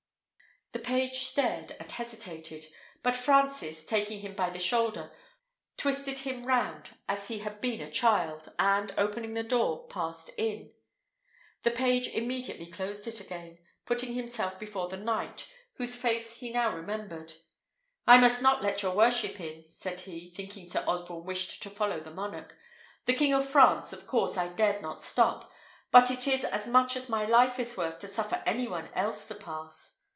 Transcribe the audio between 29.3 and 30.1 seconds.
pass."